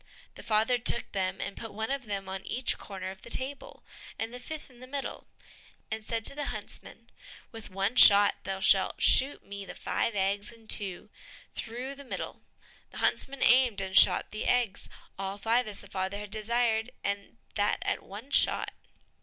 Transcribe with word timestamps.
The 0.33 0.41
father 0.41 0.79
took 0.79 1.11
them, 1.11 1.39
and 1.39 1.55
put 1.55 1.71
one 1.75 1.91
of 1.91 2.05
them 2.07 2.27
on 2.27 2.43
each 2.43 2.79
corner 2.79 3.11
of 3.11 3.21
the 3.21 3.29
table, 3.29 3.83
and 4.17 4.33
the 4.33 4.39
fifth 4.39 4.67
in 4.71 4.79
the 4.79 4.87
middle, 4.87 5.27
and 5.91 6.03
said 6.03 6.25
to 6.25 6.33
the 6.33 6.45
huntsman, 6.45 7.11
"With 7.51 7.69
one 7.69 7.95
shot 7.95 8.33
thou 8.43 8.61
shalt 8.61 8.99
shoot 9.03 9.45
me 9.45 9.63
the 9.63 9.75
five 9.75 10.15
eggs 10.15 10.51
in 10.51 10.67
two, 10.67 11.11
through 11.53 11.93
the 11.93 12.03
middle." 12.03 12.41
The 12.89 12.97
huntsman 12.97 13.43
aimed, 13.43 13.79
and 13.79 13.95
shot 13.95 14.31
the 14.31 14.45
eggs, 14.47 14.89
all 15.19 15.37
five 15.37 15.67
as 15.67 15.81
the 15.81 15.87
father 15.87 16.17
had 16.17 16.31
desired, 16.31 16.89
and 17.03 17.37
that 17.53 17.77
at 17.83 18.01
one 18.01 18.31
shot. 18.31 18.71